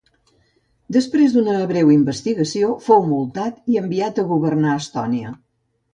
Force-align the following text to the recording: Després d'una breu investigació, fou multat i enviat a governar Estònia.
Després 0.95 1.35
d'una 1.35 1.57
breu 1.73 1.91
investigació, 1.95 2.71
fou 2.87 3.05
multat 3.11 3.61
i 3.75 3.81
enviat 3.83 4.19
a 4.25 4.29
governar 4.35 4.73
Estònia. 4.83 5.37